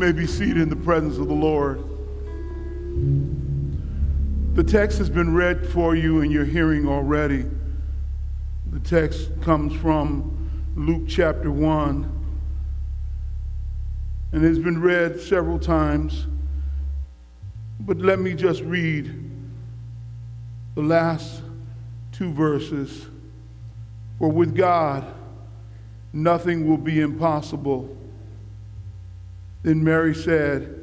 [0.00, 1.84] may be seated in the presence of the Lord.
[4.54, 7.44] The text has been read for you in your hearing already.
[8.72, 12.10] The text comes from Luke chapter 1
[14.32, 16.26] and has been read several times.
[17.80, 19.30] But let me just read
[20.76, 21.42] the last
[22.10, 23.06] two verses.
[24.18, 25.04] For with God,
[26.14, 27.98] nothing will be impossible.
[29.62, 30.76] Then Mary said,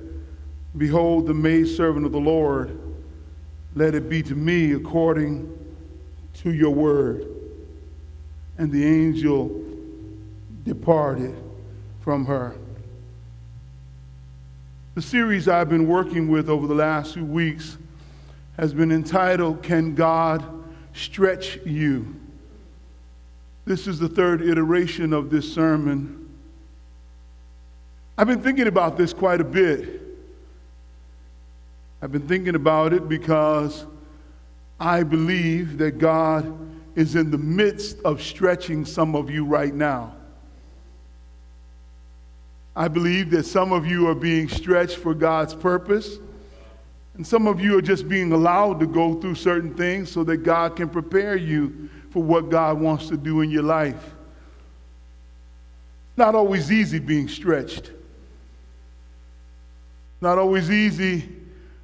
[0.75, 2.77] Behold, the maidservant of the Lord,
[3.75, 5.51] let it be to me according
[6.35, 7.27] to your word.
[8.57, 9.63] And the angel
[10.63, 11.35] departed
[12.01, 12.55] from her.
[14.95, 17.77] The series I've been working with over the last few weeks
[18.57, 20.43] has been entitled, Can God
[20.93, 22.15] Stretch You?
[23.65, 26.26] This is the third iteration of this sermon.
[28.17, 30.01] I've been thinking about this quite a bit.
[32.01, 33.85] I've been thinking about it because
[34.79, 36.51] I believe that God
[36.95, 40.15] is in the midst of stretching some of you right now.
[42.75, 46.17] I believe that some of you are being stretched for God's purpose,
[47.15, 50.37] and some of you are just being allowed to go through certain things so that
[50.37, 54.15] God can prepare you for what God wants to do in your life.
[56.15, 57.91] Not always easy being stretched.
[60.19, 61.29] Not always easy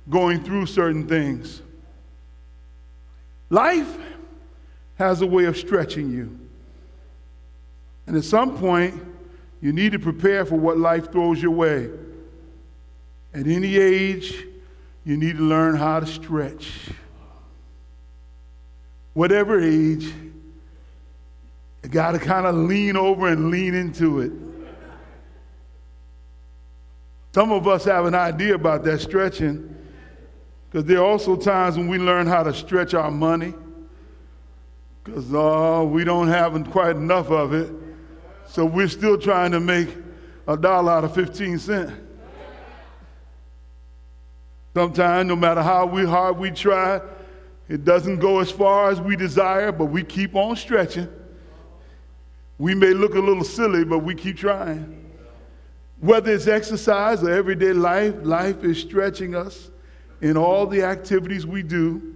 [0.10, 1.62] going through certain things.
[3.50, 3.98] Life
[4.96, 6.40] has a way of stretching you.
[8.08, 9.02] And at some point,
[9.62, 11.90] you need to prepare for what life throws your way.
[13.34, 14.46] At any age,
[15.06, 16.90] you need to learn how to stretch.
[19.14, 20.12] Whatever age,
[21.84, 24.32] you got to kind of lean over and lean into it.
[27.34, 29.76] Some of us have an idea about that stretching
[30.70, 33.56] because there are also times when we learn how to stretch our money
[35.04, 37.72] because oh, uh, we don't have quite enough of it.
[38.48, 39.90] So we're still trying to make
[40.48, 41.92] a dollar out of 15 cents.
[44.76, 47.02] Sometimes, no matter how we hard we try,
[47.68, 51.08] it doesn't go as far as we desire, but we keep on stretching.
[52.60, 55.03] We may look a little silly, but we keep trying.
[56.04, 59.72] Whether it's exercise or everyday life, life is stretching us
[60.20, 62.14] in all the activities we do.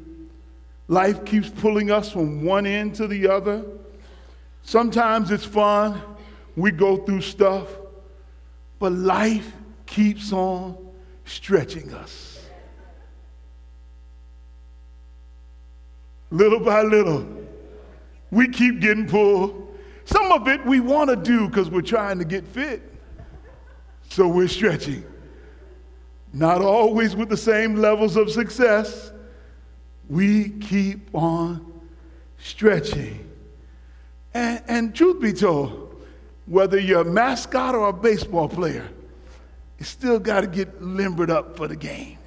[0.89, 3.63] Life keeps pulling us from one end to the other.
[4.61, 6.01] Sometimes it's fun,
[6.57, 7.69] we go through stuff,
[8.77, 9.53] but life
[9.85, 10.77] keeps on
[11.23, 12.45] stretching us.
[16.29, 17.25] Little by little,
[18.31, 19.77] we keep getting pulled.
[20.03, 22.96] Some of it we want to do because we're trying to get fit.
[24.09, 25.03] So we're stretching.
[26.33, 29.11] Not always with the same levels of success.
[30.09, 31.73] We keep on
[32.39, 33.29] stretching.
[34.33, 36.05] And, and truth be told,
[36.45, 38.87] whether you're a mascot or a baseball player,
[39.79, 42.17] you still got to get limbered up for the game.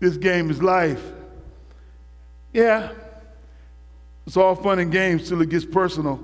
[0.00, 1.02] This game is life.
[2.52, 2.92] Yeah,
[4.26, 6.20] it's all fun and games till it gets personal.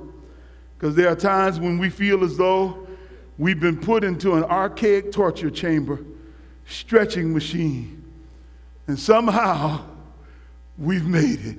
[0.77, 2.87] Because there are times when we feel as though
[3.40, 5.98] we've been put into an archaic torture chamber,
[6.66, 8.04] stretching machine,
[8.86, 9.84] and somehow
[10.78, 11.58] we've made it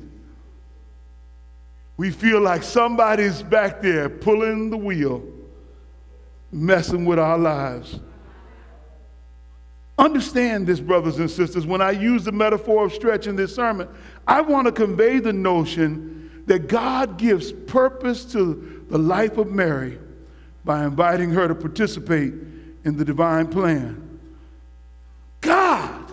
[2.01, 5.23] we feel like somebody's back there pulling the wheel,
[6.51, 7.99] messing with our lives.
[9.99, 11.67] Understand this, brothers and sisters.
[11.67, 13.87] When I use the metaphor of stretch in this sermon,
[14.27, 19.99] I want to convey the notion that God gives purpose to the life of Mary
[20.63, 22.33] by inviting her to participate
[22.83, 24.19] in the divine plan.
[25.41, 26.11] God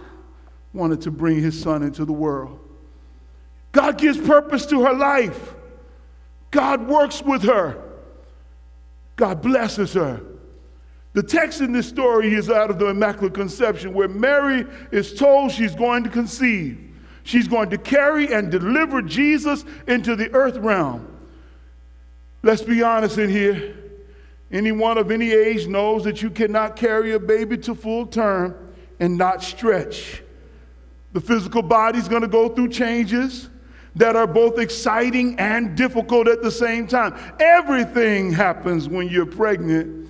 [0.72, 2.58] wanted to bring his son into the world.
[3.72, 5.54] God gives purpose to her life.
[6.50, 7.82] God works with her.
[9.16, 10.20] God blesses her.
[11.12, 15.50] The text in this story is out of the Immaculate Conception, where Mary is told
[15.50, 16.78] she's going to conceive.
[17.24, 21.06] She's going to carry and deliver Jesus into the earth realm.
[22.42, 23.74] Let's be honest in here.
[24.50, 28.54] Anyone of any age knows that you cannot carry a baby to full term
[28.98, 30.22] and not stretch.
[31.12, 33.50] The physical body is going to go through changes
[33.96, 37.18] that are both exciting and difficult at the same time.
[37.40, 40.08] Everything happens when you're pregnant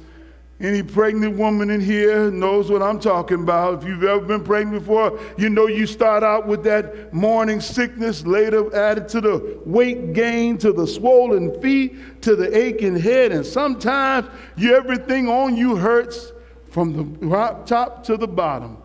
[0.61, 3.83] Any pregnant woman in here knows what I'm talking about.
[3.83, 8.27] If you've ever been pregnant before, you know you start out with that morning sickness,
[8.27, 13.47] later added to the weight gain, to the swollen feet, to the aching head, and
[13.47, 16.33] sometimes you, everything on you hurts
[16.71, 18.79] from the top to the bottom.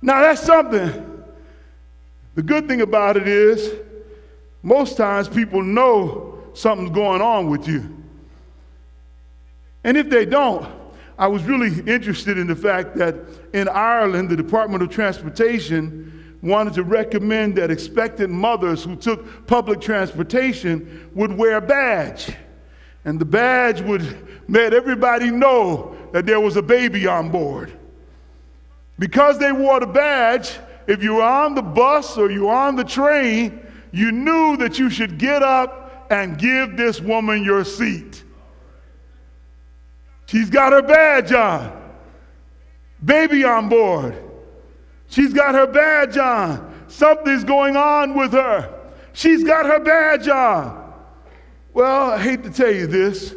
[0.00, 1.22] Now that's something.
[2.34, 3.74] The good thing about it is,
[4.64, 8.01] most times people know something's going on with you.
[9.84, 10.66] And if they don't,
[11.18, 13.16] I was really interested in the fact that
[13.52, 19.80] in Ireland, the Department of Transportation wanted to recommend that expectant mothers who took public
[19.80, 22.34] transportation would wear a badge.
[23.04, 27.72] And the badge would let everybody know that there was a baby on board.
[28.98, 32.76] Because they wore the badge, if you were on the bus or you were on
[32.76, 38.24] the train, you knew that you should get up and give this woman your seat.
[40.32, 41.70] She's got her badge on.
[43.04, 44.16] Baby on board.
[45.08, 46.86] She's got her badge on.
[46.88, 48.72] Something's going on with her.
[49.12, 50.94] She's got her badge on.
[51.74, 53.34] Well, I hate to tell you this.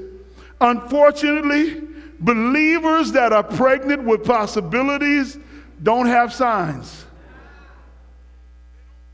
[0.62, 1.86] Unfortunately,
[2.22, 5.38] believers that are pregnant with possibilities
[5.84, 7.04] don't have signs.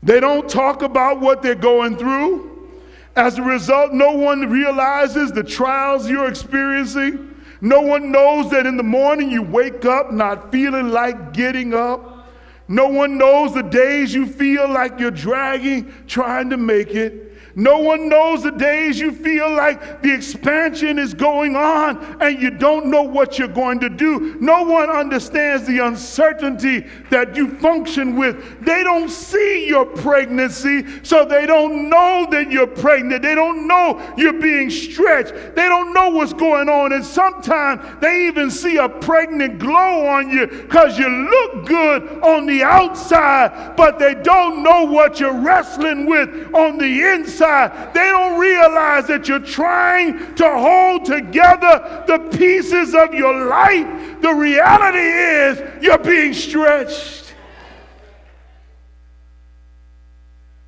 [0.04, 2.70] They don't talk about what they're going through.
[3.16, 7.30] As a result, no one realizes the trials you're experiencing.
[7.62, 12.28] No one knows that in the morning you wake up not feeling like getting up.
[12.66, 17.31] No one knows the days you feel like you're dragging, trying to make it.
[17.54, 22.50] No one knows the days you feel like the expansion is going on and you
[22.50, 24.36] don't know what you're going to do.
[24.40, 28.64] No one understands the uncertainty that you function with.
[28.64, 33.22] They don't see your pregnancy, so they don't know that you're pregnant.
[33.22, 35.32] They don't know you're being stretched.
[35.54, 36.92] They don't know what's going on.
[36.92, 42.46] And sometimes they even see a pregnant glow on you because you look good on
[42.46, 47.94] the outside, but they don't know what you're wrestling with on the inside inside.
[47.94, 54.20] They don't realize that you're trying to hold together the pieces of your life.
[54.20, 57.34] The reality is you're being stretched.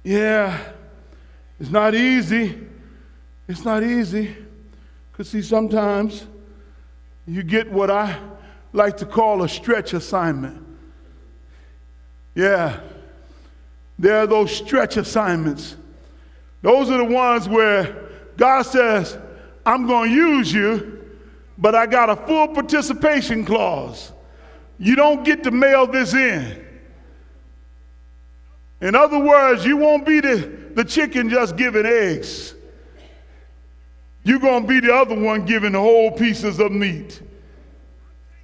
[0.02, 0.58] Yeah,
[1.58, 2.60] it's not easy.
[3.48, 4.36] It's not easy.
[5.12, 6.26] Because, see, sometimes
[7.26, 8.18] you get what I
[8.72, 10.62] like to call a stretch assignment.
[12.34, 12.80] Yeah,
[13.98, 15.76] there are those stretch assignments
[16.64, 17.94] those are the ones where
[18.38, 19.18] God says,
[19.66, 21.06] I'm going to use you,
[21.58, 24.12] but I got a full participation clause.
[24.78, 26.64] You don't get to mail this in.
[28.80, 32.54] In other words, you won't be the, the chicken just giving eggs.
[34.22, 37.20] You're going to be the other one giving whole pieces of meat.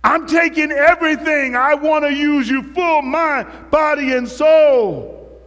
[0.05, 1.57] I'm taking everything.
[1.57, 5.41] I want to use you full mind, body, and soul.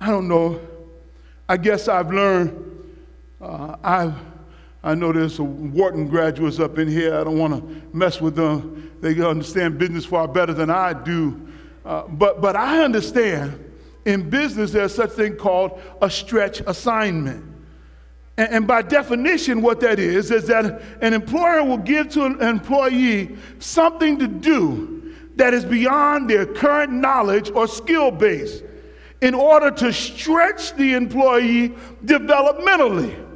[0.00, 0.60] I don't know.
[1.50, 2.86] I guess I've learned,
[3.40, 4.14] uh, i
[4.84, 7.12] I know there's some Wharton graduates up in here.
[7.12, 8.92] I don't want to mess with them.
[9.00, 11.48] They understand business far better than I do.
[11.84, 13.72] Uh, but, but I understand
[14.04, 17.44] in business there's such thing called a stretch assignment.
[18.36, 22.40] And, and by definition, what that is, is that an employer will give to an
[22.40, 28.62] employee something to do that is beyond their current knowledge or skill base
[29.20, 31.70] in order to stretch the employee
[32.04, 33.26] developmentally.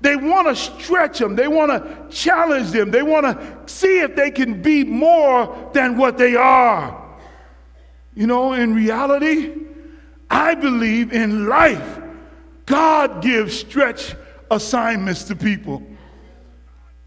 [0.00, 4.14] They want to stretch them, they want to challenge them, they want to see if
[4.14, 7.04] they can be more than what they are.
[8.14, 9.54] You know, in reality,
[10.30, 12.00] I believe in life,
[12.66, 14.14] God gives stretch
[14.50, 15.82] assignments to people.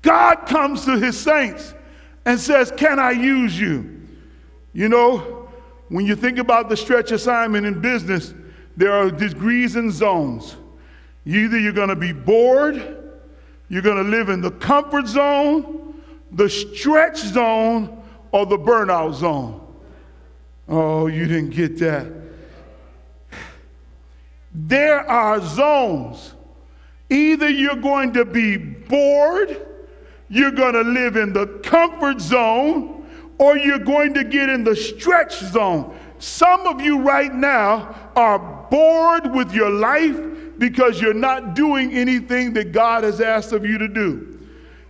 [0.01, 1.73] God comes to his saints
[2.25, 4.01] and says, Can I use you?
[4.73, 5.40] You know,
[5.91, 8.33] when you think about the stretch assignment in business,
[8.77, 10.55] there are degrees and zones.
[11.25, 13.11] Either you're going to be bored,
[13.67, 19.59] you're going to live in the comfort zone, the stretch zone, or the burnout zone.
[20.69, 22.09] Oh, you didn't get that.
[24.53, 26.35] There are zones.
[27.09, 29.67] Either you're going to be bored,
[30.29, 33.00] you're going to live in the comfort zone,
[33.41, 35.97] or you're going to get in the stretch zone.
[36.19, 38.37] Some of you right now are
[38.69, 40.15] bored with your life
[40.59, 44.30] because you're not doing anything that God has asked of you to do.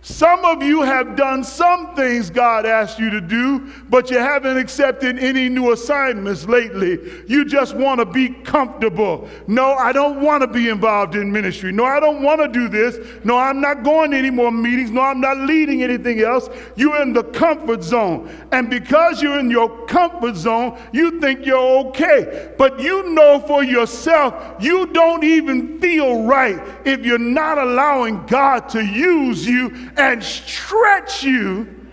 [0.04, 4.58] Some of you have done some things God asked you to do, but you haven't
[4.58, 6.98] accepted any new assignments lately.
[7.28, 9.28] You just want to be comfortable.
[9.46, 11.70] No, I don't want to be involved in ministry.
[11.70, 12.98] No, I don't want to do this.
[13.22, 14.90] No, I'm not going to any more meetings.
[14.90, 16.48] No, I'm not leading anything else.
[16.74, 18.28] You're in the comfort zone.
[18.50, 22.52] And because you're in your comfort zone, you think you're okay.
[22.58, 28.68] But you know for yourself, you don't even feel right if you're not allowing God
[28.70, 31.88] to use you and stretch you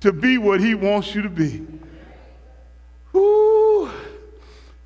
[0.00, 1.66] to be what He wants you to be.
[3.12, 3.90] Woo.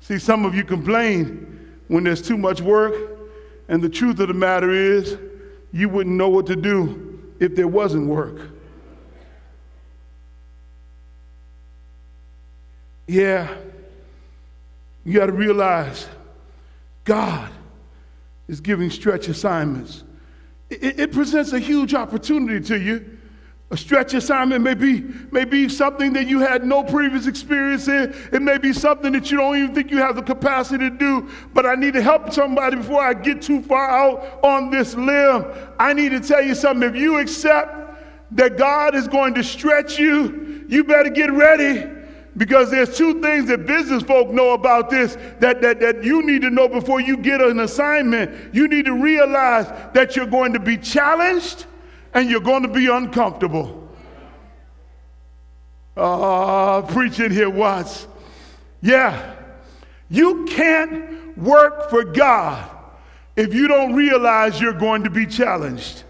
[0.01, 2.93] See, some of you complain when there's too much work,
[3.67, 5.17] and the truth of the matter is,
[5.71, 8.49] you wouldn't know what to do if there wasn't work.
[13.07, 13.53] Yeah,
[15.03, 16.07] you got to realize
[17.03, 17.51] God
[18.47, 20.03] is giving stretch assignments
[20.81, 23.17] it, it presents a huge opportunity to you.
[23.71, 25.01] A stretch assignment may be,
[25.31, 28.13] may be something that you had no previous experience in.
[28.31, 31.29] It may be something that you don't even think you have the capacity to do.
[31.55, 35.45] But I need to help somebody before I get too far out on this limb.
[35.79, 36.87] I need to tell you something.
[36.87, 41.92] If you accept that God is going to stretch you, you better get ready
[42.35, 46.41] because there's two things that business folk know about this that, that, that you need
[46.41, 48.53] to know before you get an assignment.
[48.53, 51.65] You need to realize that you're going to be challenged
[52.13, 53.79] and you're going to be uncomfortable.
[55.95, 58.07] Uh, preaching here once.
[58.81, 59.35] Yeah.
[60.09, 62.69] You can't work for God
[63.35, 66.03] if you don't realize you're going to be challenged.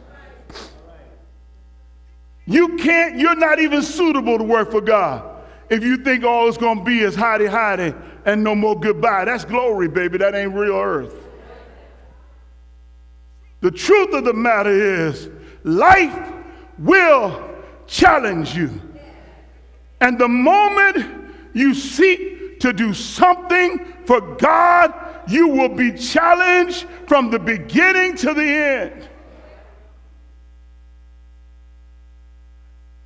[2.45, 5.32] You can't, you're not even suitable to work for God
[5.73, 9.25] if you think all it's going to be is hidey hidey and no more goodbye.
[9.25, 10.19] That's glory, baby.
[10.19, 11.15] That ain't real earth.
[13.61, 15.29] The truth of the matter is,
[15.63, 16.31] life
[16.77, 17.49] will
[17.87, 18.79] challenge you.
[19.99, 24.93] And the moment you seek to do something for God,
[25.27, 29.09] you will be challenged from the beginning to the end.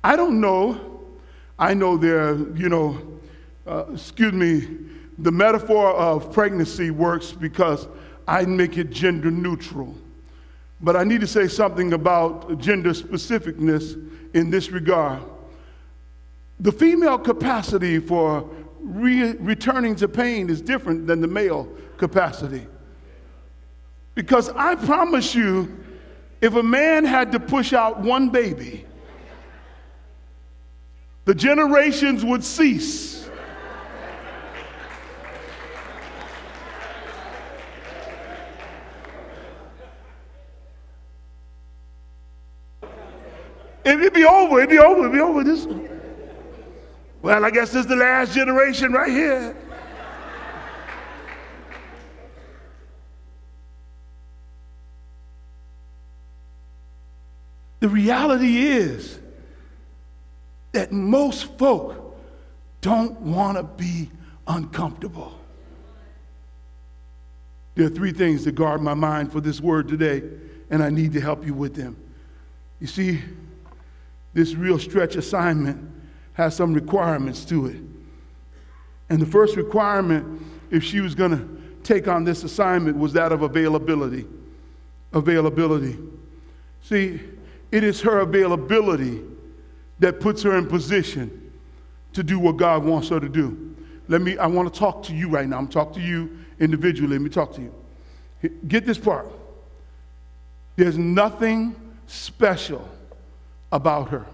[0.04, 0.87] I don't know
[1.58, 3.00] I know there, you know,
[3.66, 4.66] uh, excuse me,
[5.18, 7.88] the metaphor of pregnancy works because
[8.26, 9.94] I make it gender neutral.
[10.80, 14.00] But I need to say something about gender specificness
[14.34, 15.22] in this regard.
[16.60, 18.48] The female capacity for
[18.80, 22.66] re- returning to pain is different than the male capacity.
[24.14, 25.84] Because I promise you,
[26.40, 28.84] if a man had to push out one baby,
[31.28, 33.28] the generations would cease.
[43.84, 45.44] It'd be over, it'd be over, it'd be over.
[45.44, 45.66] This,
[47.20, 49.54] well, I guess this is the last generation right here.
[57.80, 59.18] The reality is,
[60.78, 62.16] that most folk
[62.80, 64.08] don't want to be
[64.46, 65.36] uncomfortable.
[67.74, 70.22] There are three things that guard my mind for this word today,
[70.70, 71.96] and I need to help you with them.
[72.78, 73.20] You see,
[74.34, 75.90] this real stretch assignment
[76.34, 77.80] has some requirements to it.
[79.10, 81.48] And the first requirement, if she was going to
[81.82, 84.26] take on this assignment, was that of availability.
[85.12, 85.98] Availability.
[86.82, 87.18] See,
[87.72, 89.22] it is her availability
[90.00, 91.52] that puts her in position
[92.12, 93.76] to do what God wants her to do.
[94.08, 95.58] Let me, I want to talk to you right now.
[95.58, 97.12] I'm talking to you individually.
[97.12, 97.72] Let me talk to you.
[98.66, 99.26] Get this part.
[100.76, 101.74] There's nothing
[102.06, 102.88] special
[103.72, 104.26] about her.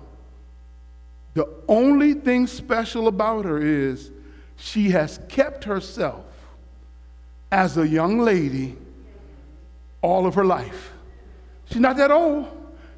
[1.32, 4.10] The only thing special about her is
[4.56, 6.24] she has kept herself
[7.50, 8.76] as a young lady
[10.02, 10.92] all of her life.
[11.70, 12.46] She's not that old.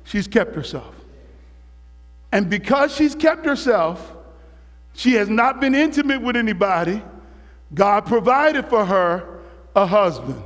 [0.04, 0.95] She's kept herself.
[2.32, 4.12] And because she's kept herself,
[4.94, 7.02] she has not been intimate with anybody.
[7.74, 9.40] God provided for her
[9.74, 10.42] a husband.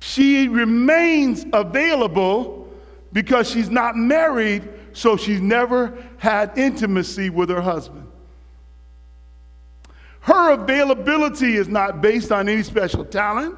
[0.00, 2.68] She remains available
[3.12, 8.06] because she's not married, so she's never had intimacy with her husband.
[10.20, 13.56] Her availability is not based on any special talent.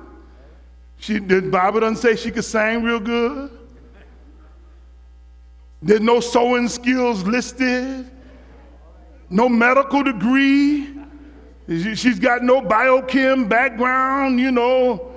[0.99, 3.51] She, the Bible doesn't say she could sing real good.
[5.83, 8.11] There's no sewing skills listed,
[9.29, 10.89] no medical degree.
[11.69, 15.13] She's got no biochem background, you know.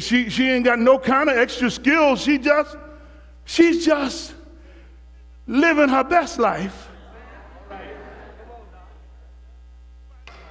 [0.00, 2.20] She, she ain't got no kind of extra skills.
[2.20, 2.76] She just
[3.48, 4.34] She's just
[5.46, 6.90] living her best life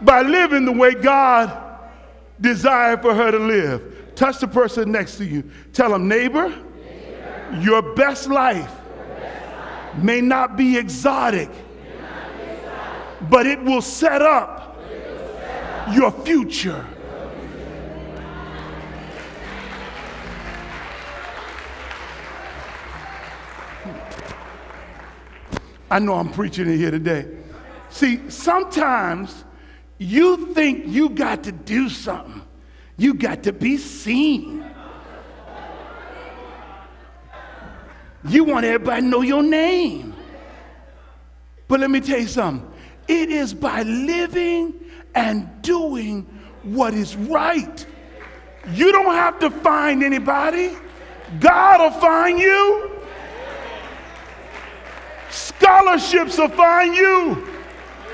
[0.02, 1.80] by living the way God
[2.42, 4.16] desired for her to live.
[4.16, 5.44] Touch the person next to you.
[5.74, 8.72] Tell them, neighbor, neighbor your best life, your best life
[9.98, 11.50] may not be exotic,
[13.30, 14.88] but it will set up, will
[15.40, 16.86] set up your future.
[25.90, 27.28] I know I'm preaching it here today.
[27.90, 29.46] See, sometimes
[29.98, 32.42] you think you got to do something,
[32.98, 34.67] you got to be seen.
[38.28, 40.14] You want everybody to know your name.
[41.68, 42.70] But let me tell you something
[43.08, 44.74] it is by living
[45.16, 46.24] and doing
[46.64, 47.86] what is right.
[48.74, 50.72] You don't have to find anybody,
[51.40, 52.92] God will find you.
[55.30, 57.48] Scholarships will find you.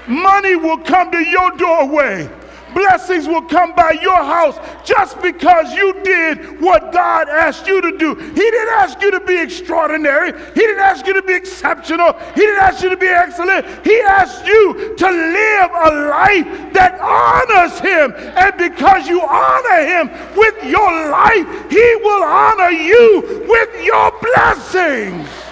[0.07, 2.29] Money will come to your doorway.
[2.73, 7.97] Blessings will come by your house just because you did what God asked you to
[7.97, 8.15] do.
[8.15, 10.31] He didn't ask you to be extraordinary.
[10.53, 12.13] He didn't ask you to be exceptional.
[12.35, 13.65] He didn't ask you to be excellent.
[13.85, 18.13] He asked you to live a life that honors Him.
[18.37, 25.42] And because you honor Him with your life, He will honor you with your blessings.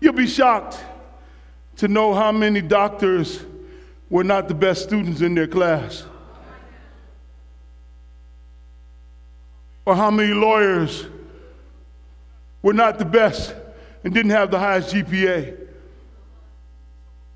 [0.00, 0.82] You'll be shocked
[1.76, 3.44] to know how many doctors
[4.10, 6.04] were not the best students in their class.
[9.84, 11.06] Or how many lawyers
[12.62, 13.54] were not the best
[14.04, 15.56] and didn't have the highest GPA.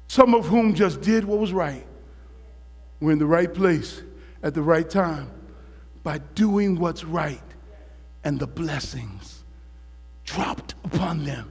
[0.09, 1.87] Some of whom just did what was right,
[3.01, 4.03] were in the right place
[4.43, 5.31] at the right time
[6.03, 7.41] by doing what's right,
[8.25, 9.45] and the blessings
[10.25, 11.51] dropped upon them.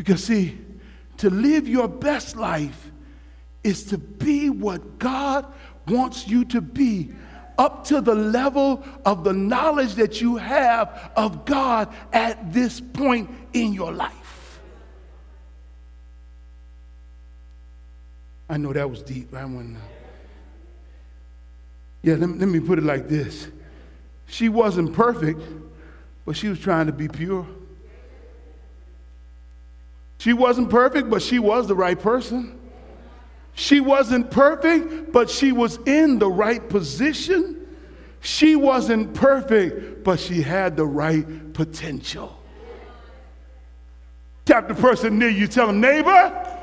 [0.00, 0.56] Because, see,
[1.18, 2.90] to live your best life
[3.62, 5.44] is to be what God
[5.86, 7.12] wants you to be,
[7.58, 13.28] up to the level of the knowledge that you have of God at this point
[13.52, 14.60] in your life.
[18.48, 19.34] I know that was deep.
[19.34, 19.82] I want to.
[22.00, 23.48] Yeah, let, let me put it like this.
[24.28, 25.42] She wasn't perfect,
[26.24, 27.46] but she was trying to be pure.
[30.20, 32.60] She wasn't perfect, but she was the right person.
[33.54, 37.66] She wasn't perfect, but she was in the right position.
[38.20, 42.38] She wasn't perfect, but she had the right potential.
[44.44, 46.58] Tap the person near you, tell them, neighbor,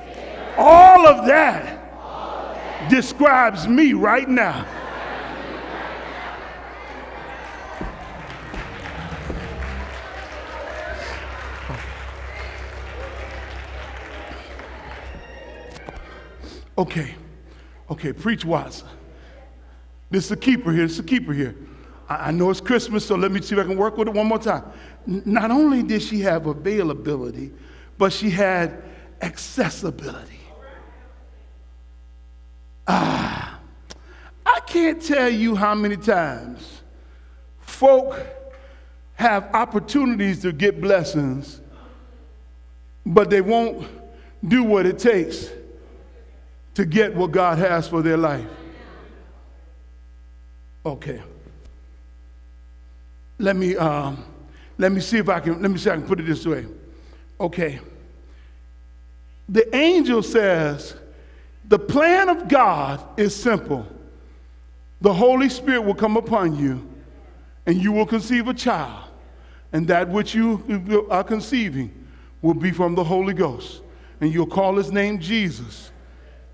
[0.55, 4.67] all of that describes me right now.
[16.77, 17.15] Okay,
[17.89, 18.87] okay, preach Watson.
[20.09, 20.83] This is a keeper here.
[20.83, 21.55] This is a keeper here.
[22.07, 24.13] I, I know it's Christmas, so let me see if I can work with it
[24.13, 24.63] one more time.
[25.07, 27.51] N- not only did she have availability,
[27.97, 28.83] but she had
[29.21, 30.39] accessibility.
[32.87, 33.59] Ah,
[34.45, 36.83] I can't tell you how many times
[37.59, 38.25] folk
[39.15, 41.59] have opportunities to get blessings,
[43.03, 43.87] but they won't
[44.47, 45.49] do what it takes
[46.77, 48.45] to get what God has for their life.
[50.85, 51.23] Okay.
[53.39, 54.23] Let me um,
[54.77, 56.45] let me see if I can let me see if I can put it this
[56.45, 56.67] way.
[57.39, 57.79] Okay.
[59.49, 60.95] The angel says
[61.65, 63.87] the plan of God is simple.
[65.01, 66.87] The Holy Spirit will come upon you,
[67.65, 69.05] and you will conceive a child,
[69.73, 71.91] and that which you are conceiving
[72.43, 73.81] will be from the Holy Ghost,
[74.21, 75.89] and you'll call his name Jesus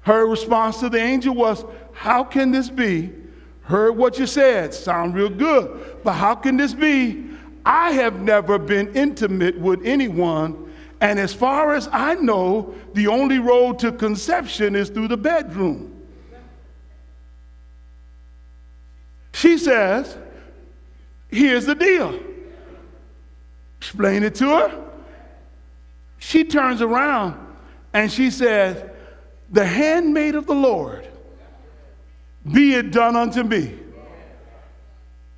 [0.03, 3.11] her response to the angel was, How can this be?
[3.63, 7.29] Heard what you said, sound real good, but how can this be?
[7.65, 13.39] I have never been intimate with anyone, and as far as I know, the only
[13.39, 15.89] road to conception is through the bedroom.
[19.33, 20.17] She says,
[21.29, 22.19] Here's the deal.
[23.79, 24.83] Explain it to her.
[26.19, 27.35] She turns around
[27.93, 28.89] and she says,
[29.51, 31.07] the handmaid of the Lord,
[32.51, 33.77] be it done unto me.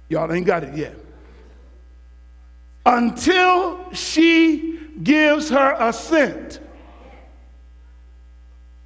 [0.09, 0.95] Y'all ain't got it yet.
[2.85, 6.59] Until she gives her assent.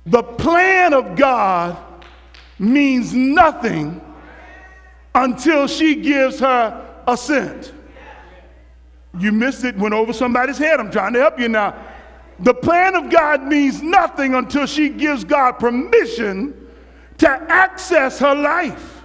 [0.05, 1.77] The plan of God
[2.57, 4.01] means nothing
[5.13, 7.73] until she gives her assent.
[9.17, 10.79] You missed it, went over somebody's head.
[10.79, 11.75] I'm trying to help you now.
[12.41, 16.67] The plan of God means nothing until she gives God permission
[17.17, 19.03] to access her life.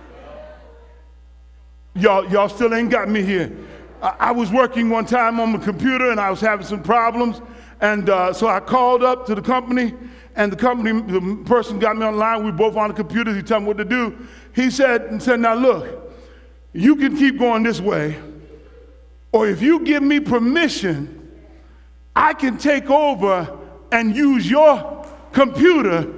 [1.97, 3.53] Y'all, y'all still ain't got me here.
[4.03, 7.41] I, I was working one time on my computer and I was having some problems.
[7.81, 9.95] And uh, so I called up to the company,
[10.37, 12.45] and the company, the person got me online.
[12.45, 13.35] We both on the computer.
[13.35, 14.17] He told me what to do.
[14.55, 16.13] He said, and said, Now look,
[16.73, 18.17] you can keep going this way,
[19.33, 21.24] or if you give me permission,
[22.17, 23.59] I can take over
[23.91, 26.13] and use your computer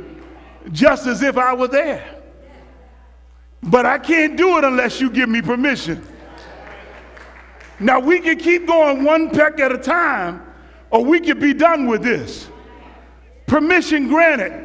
[0.72, 2.22] just as if I were there.
[3.62, 6.06] But I can't do it unless you give me permission.
[7.80, 10.42] Now we can keep going one peck at a time,
[10.90, 12.48] or we could be done with this.
[13.46, 14.64] Permission granted.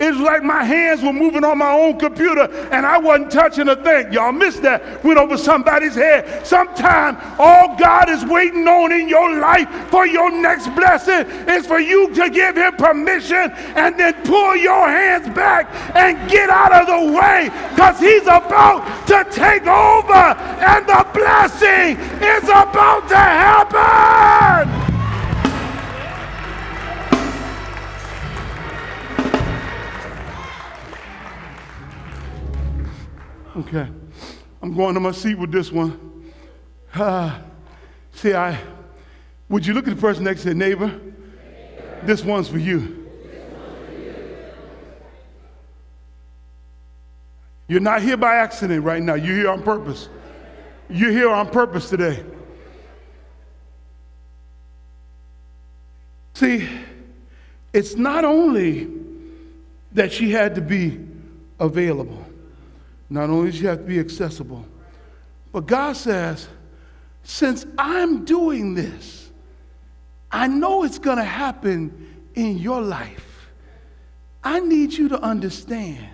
[0.00, 3.76] It's like my hands were moving on my own computer and I wasn't touching a
[3.76, 4.10] thing.
[4.10, 5.04] Y'all missed that.
[5.04, 6.46] Went over somebody's head.
[6.46, 11.78] Sometime all God is waiting on in your life for your next blessing is for
[11.78, 16.86] you to give him permission and then pull your hands back and get out of
[16.86, 24.87] the way because he's about to take over and the blessing is about to happen.
[33.58, 33.88] Okay.
[34.62, 36.32] I'm going to my seat with this one.
[36.94, 37.40] Uh,
[38.12, 38.56] see, I,
[39.48, 41.00] would you look at the person next to the neighbor?
[42.04, 43.06] This one's for you.
[47.66, 49.14] You're not here by accident right now.
[49.14, 50.08] You're here on purpose.
[50.88, 52.24] You're here on purpose today.
[56.34, 56.68] See,
[57.72, 58.88] it's not only
[59.92, 61.04] that she had to be
[61.58, 62.24] available.
[63.10, 64.66] Not only does you have to be accessible,
[65.52, 66.48] but God says,
[67.22, 69.30] since I'm doing this,
[70.30, 73.48] I know it's going to happen in your life.
[74.44, 76.06] I need you to understand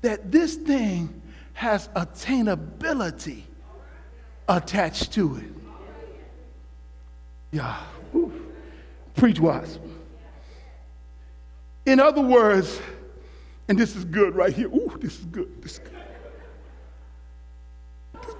[0.00, 1.22] that this thing
[1.54, 3.42] has attainability
[4.48, 5.52] attached to it.
[7.52, 7.78] Yeah.
[9.14, 9.78] Preach wise.
[11.86, 12.80] In other words,
[13.68, 14.68] and this is good right here.
[14.68, 15.62] Ooh, this is good.
[15.62, 15.91] This is good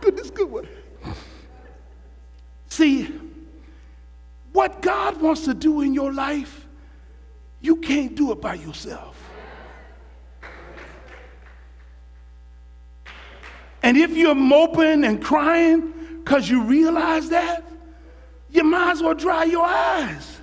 [0.01, 0.69] good, this good one.
[2.69, 3.13] See,
[4.53, 6.67] what God wants to do in your life,
[7.61, 9.19] you can't do it by yourself.
[13.83, 17.65] And if you're moping and crying because you realize that,
[18.51, 20.41] you might as well dry your eyes.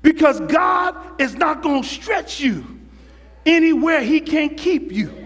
[0.00, 2.80] Because God is not going to stretch you
[3.46, 5.21] anywhere He can't keep you.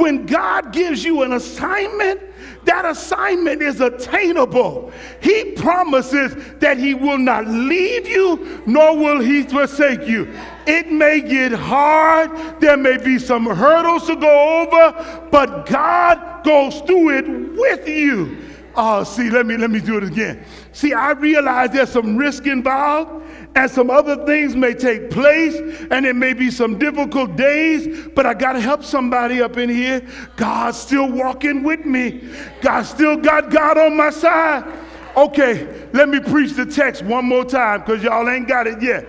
[0.00, 2.22] When God gives you an assignment,
[2.64, 4.92] that assignment is attainable.
[5.20, 10.32] He promises that He will not leave you, nor will He forsake you.
[10.66, 16.80] It may get hard, there may be some hurdles to go over, but God goes
[16.80, 18.38] through it with you.
[18.74, 20.44] Oh, see, let me let me do it again.
[20.72, 25.56] See, I realize there's some risk involved and some other things may take place
[25.90, 29.68] and it may be some difficult days, but I got to help somebody up in
[29.68, 30.06] here.
[30.36, 32.22] God's still walking with me.
[32.60, 34.64] God still got God on my side.
[35.16, 39.06] Okay, let me preach the text one more time because y'all ain't got it yet.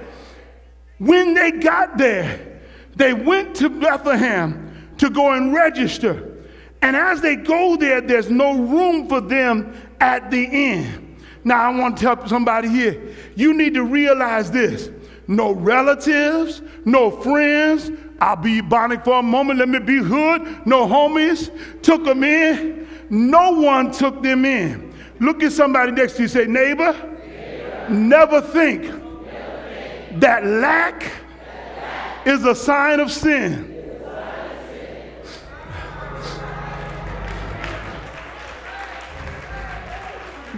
[0.97, 2.61] When they got there,
[2.95, 6.37] they went to Bethlehem to go and register.
[6.81, 11.10] And as they go there, there's no room for them at the inn.
[11.43, 14.89] Now, I want to tell somebody here you need to realize this
[15.27, 17.91] no relatives, no friends.
[18.19, 19.59] I'll be bonic for a moment.
[19.59, 20.67] Let me be hood.
[20.67, 21.49] No homies
[21.81, 22.87] took them in.
[23.09, 24.93] No one took them in.
[25.19, 26.27] Look at somebody next to you.
[26.27, 27.87] Say, neighbor, neighbor.
[27.89, 33.70] Never, think never think that lack, that lack is a sign of sin.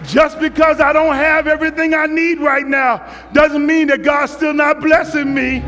[0.06, 4.54] Just because I don't have everything I need right now doesn't mean that God's still
[4.54, 5.64] not blessing me.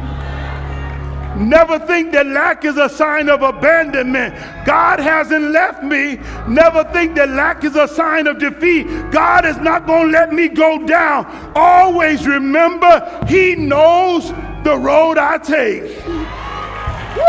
[1.38, 4.36] Never think that lack is a sign of abandonment.
[4.66, 6.18] God hasn't left me.
[6.48, 8.86] Never think that lack is a sign of defeat.
[9.12, 11.26] God is not going to let me go down.
[11.54, 14.30] Always remember, He knows
[14.64, 15.84] the road I take.
[16.06, 17.26] Woo!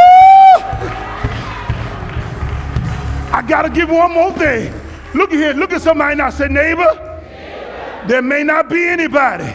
[3.33, 4.73] I got to give one more thing.
[5.17, 5.55] Look at here.
[5.55, 6.29] Look at somebody now.
[6.29, 8.05] Say, neighbor, neighbor.
[8.07, 9.51] there may not be anybody,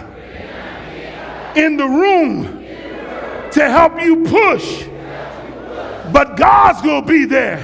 [1.55, 2.65] in the room
[3.51, 4.87] to help you push,
[6.11, 7.59] but God's going to be there.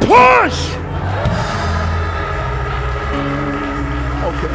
[0.00, 0.74] Push.
[4.24, 4.50] Okay.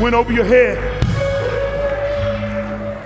[0.00, 1.03] Went over your head.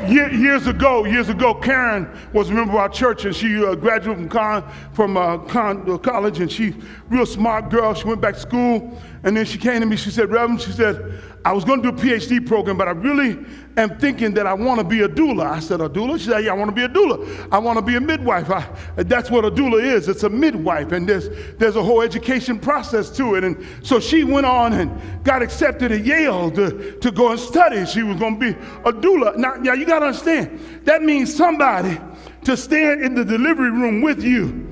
[0.09, 3.75] Year, years ago, years ago, Karen was a member of our church, and she uh,
[3.75, 6.75] graduated from con, from uh, con, uh, college, and she
[7.11, 7.93] real smart girl.
[7.93, 9.97] She went back to school, and then she came to me.
[9.97, 12.93] She said, "Reverend," she said, "I was going to do a PhD program, but I
[12.93, 13.45] really
[13.77, 16.45] am thinking that I want to be a doula." I said, "A doula?" She said,
[16.45, 17.49] "Yeah, I want to be a doula.
[17.53, 18.51] I want to be a midwife.
[18.51, 18.65] I,
[18.97, 20.09] that's what a doula is.
[20.09, 21.29] It's a midwife, and there's
[21.59, 25.91] there's a whole education process to it." And so she went on and got accepted
[25.93, 27.87] at Yale to, to go and study.
[27.87, 29.37] She was going to be a doula.
[29.37, 31.99] Now, now you got to understand that means somebody
[32.45, 34.67] to stand in the delivery room with you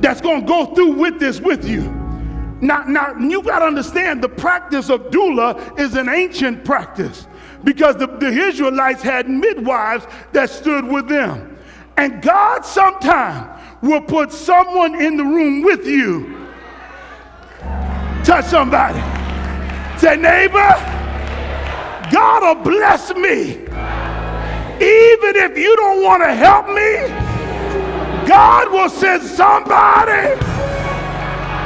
[0.00, 2.05] that's going to go through with this with you.
[2.60, 7.26] Now, now you got to understand the practice of doula is an ancient practice
[7.64, 11.58] because the, the Israelites had midwives that stood with them.
[11.96, 13.50] And God sometime
[13.82, 16.48] will put someone in the room with you.
[18.24, 19.00] Touch somebody.
[19.98, 20.68] Say, neighbor,
[22.10, 23.56] God will bless me.
[24.76, 27.08] Even if you don't want to help me,
[28.26, 30.55] God will send somebody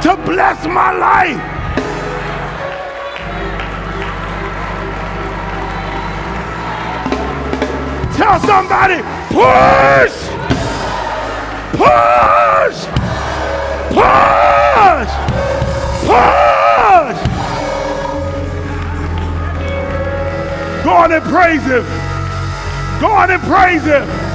[0.01, 1.37] to bless my life.
[8.17, 10.15] Tell somebody, push,
[11.77, 12.77] push,
[13.93, 15.11] push,
[16.07, 17.19] push.
[20.83, 21.85] Go on and praise him.
[22.99, 24.30] Go on and praise him.